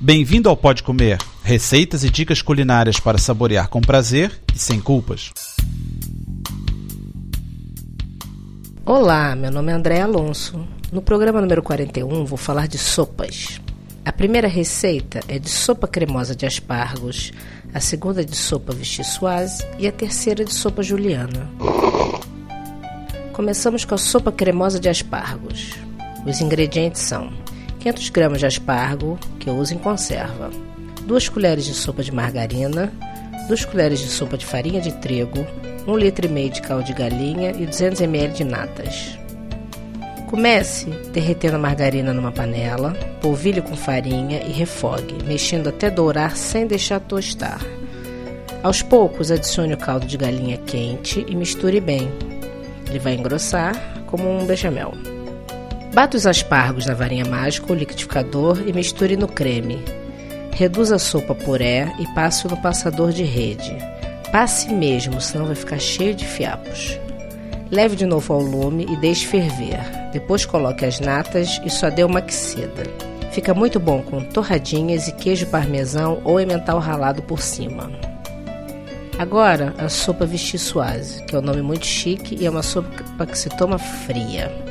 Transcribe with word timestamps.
Bem-vindo 0.00 0.48
ao 0.48 0.56
Pode 0.56 0.84
Comer, 0.84 1.18
receitas 1.42 2.04
e 2.04 2.10
dicas 2.10 2.40
culinárias 2.40 3.00
para 3.00 3.18
saborear 3.18 3.68
com 3.68 3.80
prazer 3.80 4.30
e 4.54 4.56
sem 4.56 4.80
culpas. 4.80 5.32
Olá, 8.86 9.34
meu 9.34 9.50
nome 9.50 9.72
é 9.72 9.74
André 9.74 10.00
Alonso. 10.00 10.64
No 10.92 11.02
programa 11.02 11.40
número 11.40 11.64
41 11.64 12.24
vou 12.24 12.38
falar 12.38 12.68
de 12.68 12.78
sopas. 12.78 13.60
A 14.04 14.12
primeira 14.12 14.46
receita 14.46 15.18
é 15.26 15.36
de 15.36 15.48
sopa 15.48 15.88
cremosa 15.88 16.32
de 16.32 16.46
aspargos, 16.46 17.32
a 17.74 17.80
segunda 17.80 18.24
de 18.24 18.36
sopa 18.36 18.72
vichyssoise 18.72 19.66
e 19.80 19.88
a 19.88 19.92
terceira 19.92 20.44
de 20.44 20.54
sopa 20.54 20.80
juliana. 20.80 21.50
Começamos 23.32 23.84
com 23.84 23.96
a 23.96 23.98
sopa 23.98 24.30
cremosa 24.30 24.78
de 24.78 24.88
aspargos. 24.88 25.72
Os 26.24 26.40
ingredientes 26.40 27.02
são 27.02 27.32
500 27.88 28.10
gramas 28.10 28.40
de 28.40 28.46
aspargo, 28.46 29.18
que 29.38 29.48
eu 29.48 29.54
uso 29.56 29.72
em 29.72 29.78
conserva, 29.78 30.50
2 31.04 31.28
colheres 31.30 31.64
de 31.64 31.72
sopa 31.72 32.02
de 32.02 32.12
margarina, 32.12 32.92
2 33.48 33.64
colheres 33.64 34.00
de 34.00 34.08
sopa 34.08 34.36
de 34.36 34.44
farinha 34.44 34.80
de 34.80 34.92
trigo, 34.92 35.46
1 35.86 35.96
litro 35.96 36.26
e 36.26 36.28
meio 36.28 36.50
de 36.50 36.60
caldo 36.60 36.84
de 36.84 36.92
galinha 36.92 37.50
e 37.52 37.64
200 37.64 38.02
ml 38.02 38.34
de 38.34 38.44
natas. 38.44 39.18
Comece 40.26 40.90
derretendo 41.14 41.56
a 41.56 41.58
margarina 41.58 42.12
numa 42.12 42.30
panela, 42.30 42.92
polvilhe 43.22 43.62
com 43.62 43.74
farinha 43.74 44.42
e 44.46 44.52
refogue, 44.52 45.24
mexendo 45.24 45.70
até 45.70 45.88
dourar 45.88 46.36
sem 46.36 46.66
deixar 46.66 47.00
tostar. 47.00 47.60
Aos 48.62 48.82
poucos, 48.82 49.30
adicione 49.30 49.72
o 49.72 49.78
caldo 49.78 50.04
de 50.04 50.18
galinha 50.18 50.58
quente 50.58 51.24
e 51.26 51.34
misture 51.34 51.80
bem. 51.80 52.12
Ele 52.86 52.98
vai 52.98 53.14
engrossar 53.14 53.74
como 54.04 54.28
um 54.28 54.44
bechamel. 54.44 54.92
Bata 55.94 56.16
os 56.16 56.26
aspargos 56.26 56.86
na 56.86 56.94
varinha 56.94 57.24
mágica 57.24 57.66
ou 57.70 57.78
liquidificador 57.78 58.62
e 58.66 58.72
misture 58.72 59.16
no 59.16 59.26
creme. 59.26 59.84
Reduza 60.52 60.96
a 60.96 60.98
sopa 60.98 61.34
puré 61.34 61.92
e 61.98 62.06
passe 62.14 62.46
no 62.46 62.56
passador 62.56 63.12
de 63.12 63.24
rede. 63.24 63.76
Passe 64.30 64.72
mesmo, 64.72 65.20
senão 65.20 65.46
vai 65.46 65.54
ficar 65.54 65.78
cheio 65.78 66.14
de 66.14 66.26
fiapos. 66.26 66.98
Leve 67.70 67.96
de 67.96 68.06
novo 68.06 68.32
ao 68.32 68.40
lume 68.40 68.86
e 68.88 68.96
deixe 68.96 69.26
ferver. 69.26 69.80
Depois 70.12 70.44
coloque 70.44 70.84
as 70.84 71.00
natas 71.00 71.60
e 71.64 71.70
só 71.70 71.90
dê 71.90 72.04
uma 72.04 72.18
aquecida. 72.18 72.84
Fica 73.30 73.54
muito 73.54 73.78
bom 73.78 74.02
com 74.02 74.20
torradinhas 74.20 75.08
e 75.08 75.12
queijo 75.12 75.46
parmesão 75.46 76.20
ou 76.24 76.40
emmental 76.40 76.78
ralado 76.78 77.22
por 77.22 77.40
cima. 77.40 77.90
Agora, 79.18 79.74
a 79.78 79.88
sopa 79.88 80.24
vichyssoise, 80.24 81.24
que 81.24 81.34
é 81.34 81.38
um 81.38 81.42
nome 81.42 81.62
muito 81.62 81.84
chique 81.84 82.36
e 82.40 82.46
é 82.46 82.50
uma 82.50 82.62
sopa 82.62 83.26
que 83.26 83.38
se 83.38 83.48
toma 83.50 83.78
fria. 83.78 84.67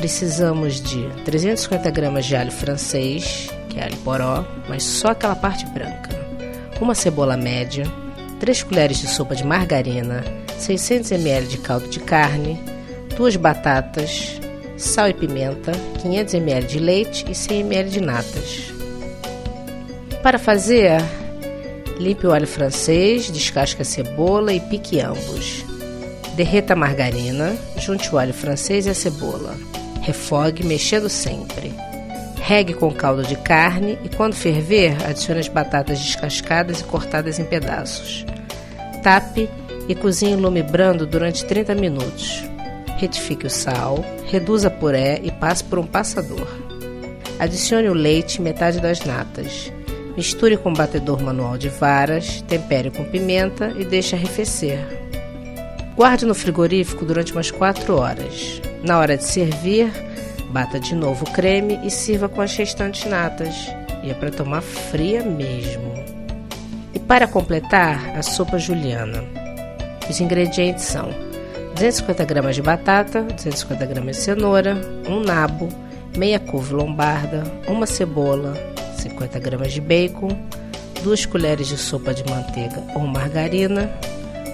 Precisamos 0.00 0.80
de 0.80 1.06
350 1.26 1.90
gramas 1.90 2.24
de 2.24 2.34
alho 2.34 2.50
francês, 2.50 3.50
que 3.68 3.78
é 3.78 3.84
alho 3.84 3.98
poró, 3.98 4.46
mas 4.66 4.82
só 4.82 5.08
aquela 5.08 5.36
parte 5.36 5.66
branca. 5.66 6.08
Uma 6.80 6.94
cebola 6.94 7.36
média, 7.36 7.84
3 8.38 8.62
colheres 8.62 8.98
de 8.98 9.08
sopa 9.08 9.36
de 9.36 9.44
margarina, 9.44 10.24
600 10.56 11.12
ml 11.12 11.46
de 11.48 11.58
caldo 11.58 11.86
de 11.86 12.00
carne, 12.00 12.58
duas 13.14 13.36
batatas, 13.36 14.40
sal 14.78 15.10
e 15.10 15.12
pimenta, 15.12 15.72
500 16.00 16.32
ml 16.32 16.66
de 16.66 16.78
leite 16.78 17.26
e 17.30 17.34
100 17.34 17.60
ml 17.60 17.90
de 17.90 18.00
natas. 18.00 18.72
Para 20.22 20.38
fazer, 20.38 20.98
limpe 21.98 22.26
o 22.26 22.32
alho 22.32 22.46
francês, 22.46 23.30
descasque 23.30 23.82
a 23.82 23.84
cebola 23.84 24.50
e 24.50 24.60
pique 24.60 24.98
ambos. 24.98 25.62
Derreta 26.36 26.72
a 26.72 26.76
margarina, 26.76 27.54
junte 27.76 28.08
o 28.14 28.16
alho 28.16 28.32
francês 28.32 28.86
e 28.86 28.88
a 28.88 28.94
cebola. 28.94 29.54
Refogue 30.00 30.64
mexendo 30.64 31.08
sempre. 31.08 31.72
Regue 32.40 32.74
com 32.74 32.90
caldo 32.90 33.22
de 33.22 33.36
carne 33.36 33.98
e, 34.04 34.08
quando 34.08 34.34
ferver, 34.34 34.96
adicione 35.06 35.40
as 35.40 35.48
batatas 35.48 36.00
descascadas 36.00 36.80
e 36.80 36.84
cortadas 36.84 37.38
em 37.38 37.44
pedaços. 37.44 38.24
Tape 39.02 39.48
e 39.88 39.94
cozinhe 39.94 40.32
em 40.32 40.36
lume 40.36 40.62
brando 40.62 41.06
durante 41.06 41.44
30 41.44 41.74
minutos. 41.74 42.42
Retifique 42.96 43.46
o 43.46 43.50
sal, 43.50 44.04
reduza 44.26 44.68
a 44.68 44.70
puré 44.70 45.20
e 45.22 45.30
passe 45.30 45.64
por 45.64 45.78
um 45.78 45.86
passador. 45.86 46.46
Adicione 47.38 47.88
o 47.88 47.94
leite 47.94 48.36
e 48.36 48.42
metade 48.42 48.80
das 48.80 49.04
natas. 49.04 49.72
Misture 50.16 50.56
com 50.56 50.72
batedor 50.72 51.22
manual 51.22 51.56
de 51.56 51.68
varas, 51.68 52.42
tempere 52.42 52.90
com 52.90 53.04
pimenta 53.04 53.72
e 53.78 53.84
deixe 53.84 54.14
arrefecer. 54.14 54.78
Guarde 55.96 56.26
no 56.26 56.34
frigorífico 56.34 57.04
durante 57.04 57.32
umas 57.32 57.50
4 57.50 57.96
horas. 57.96 58.60
Na 58.82 58.98
hora 58.98 59.16
de 59.16 59.24
servir, 59.24 59.92
bata 60.50 60.80
de 60.80 60.94
novo 60.94 61.24
o 61.24 61.30
creme 61.30 61.78
e 61.84 61.90
sirva 61.90 62.28
com 62.28 62.40
as 62.40 62.56
restantes 62.56 63.04
natas. 63.04 63.54
E 64.02 64.10
é 64.10 64.14
para 64.14 64.30
tomar 64.30 64.62
fria 64.62 65.22
mesmo. 65.22 65.92
E 66.94 66.98
para 66.98 67.28
completar, 67.28 68.16
a 68.16 68.22
sopa 68.22 68.58
juliana. 68.58 69.22
Os 70.08 70.18
ingredientes 70.18 70.84
são 70.84 71.10
250 71.74 72.24
gramas 72.24 72.56
de 72.56 72.62
batata, 72.62 73.22
250 73.22 73.86
gramas 73.86 74.16
de 74.16 74.22
cenoura, 74.22 74.80
um 75.08 75.20
nabo, 75.20 75.68
meia 76.16 76.38
couve 76.38 76.74
lombarda, 76.74 77.44
uma 77.68 77.86
cebola, 77.86 78.54
50 78.98 79.38
gramas 79.38 79.72
de 79.72 79.80
bacon, 79.80 80.28
duas 81.02 81.24
colheres 81.24 81.68
de 81.68 81.76
sopa 81.76 82.12
de 82.12 82.24
manteiga 82.28 82.82
ou 82.94 83.02
margarina, 83.02 83.90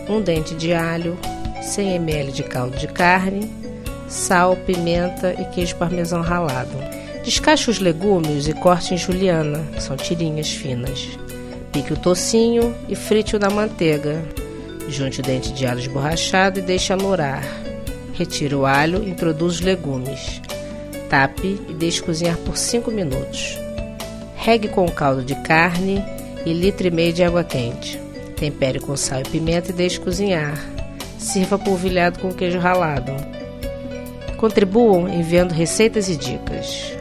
um 0.09 0.21
dente 0.21 0.55
de 0.55 0.73
alho, 0.73 1.19
100 1.63 1.95
ml 1.95 2.33
de 2.33 2.43
caldo 2.43 2.77
de 2.77 2.87
carne, 2.87 3.51
sal, 4.09 4.57
pimenta 4.57 5.35
e 5.39 5.45
queijo 5.47 5.77
parmesão 5.77 6.21
ralado. 6.21 6.77
Descashe 7.25 7.71
os 7.71 7.81
legumes 7.81 8.47
e 8.47 8.53
corte 8.53 8.95
em 8.95 8.97
juliana, 8.97 9.65
são 9.81 9.97
tirinhas 9.97 10.49
finas. 10.49 11.09
Pique 11.73 11.93
o 11.93 11.97
tocinho 11.97 12.75
e 12.89 12.95
frite-o 12.95 13.39
na 13.39 13.51
manteiga. 13.51 14.23
Junte 14.89 15.21
o 15.21 15.23
dente 15.23 15.53
de 15.53 15.67
alho 15.67 15.81
esborrachado 15.81 16.59
e 16.61 16.63
deixe 16.63 16.93
alourar. 16.93 17.43
Retire 18.15 18.55
o 18.55 18.65
alho 18.65 19.03
e 19.03 19.11
introduz 19.11 19.55
os 19.55 19.61
legumes. 19.61 20.41
Tape 21.11 21.61
e 21.69 21.73
deixe 21.75 22.03
cozinhar 22.03 22.37
por 22.39 22.57
5 22.57 22.91
minutos. 22.91 23.59
Regue 24.37 24.69
com 24.69 24.89
caldo 24.89 25.25
de 25.25 25.35
carne 25.43 26.03
e 26.47 26.53
litro 26.53 26.87
e 26.87 26.91
meio 26.91 27.13
de 27.13 27.25
água 27.25 27.43
quente. 27.43 28.01
Tempere 28.37 28.79
com 28.79 28.97
sal 28.97 29.21
e 29.21 29.25
pimenta 29.25 29.71
e 29.71 29.75
deixe 29.75 29.99
cozinhar. 29.99 30.57
Sirva 31.19 31.59
polvilhado 31.59 32.21
com 32.21 32.33
queijo 32.33 32.59
ralado. 32.59 33.13
Contribuam 34.37 35.09
enviando 35.09 35.53
receitas 35.53 36.09
e 36.09 36.17
dicas. 36.17 36.93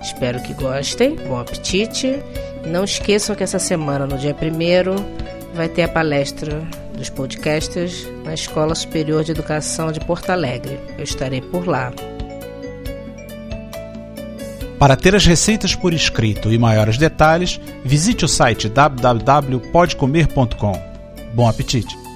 Espero 0.00 0.40
que 0.42 0.54
gostem. 0.54 1.16
Bom 1.16 1.38
apetite. 1.38 2.18
Não 2.66 2.84
esqueçam 2.84 3.36
que 3.36 3.42
essa 3.42 3.58
semana, 3.58 4.06
no 4.06 4.16
dia 4.16 4.34
1 4.34 5.54
vai 5.54 5.68
ter 5.68 5.82
a 5.82 5.88
palestra 5.88 6.62
dos 6.94 7.10
podcasters 7.10 8.06
na 8.24 8.34
Escola 8.34 8.74
Superior 8.74 9.24
de 9.24 9.32
Educação 9.32 9.92
de 9.92 10.00
Porto 10.00 10.30
Alegre. 10.30 10.78
Eu 10.96 11.04
estarei 11.04 11.40
por 11.40 11.66
lá. 11.66 11.92
Para 14.78 14.96
ter 14.96 15.14
as 15.14 15.26
receitas 15.26 15.74
por 15.74 15.92
escrito 15.92 16.50
e 16.52 16.58
maiores 16.58 16.96
detalhes, 16.96 17.60
visite 17.84 18.24
o 18.24 18.28
site 18.28 18.68
www.podcomer.com. 18.68 20.88
Bom 21.34 21.48
apetite! 21.48 22.07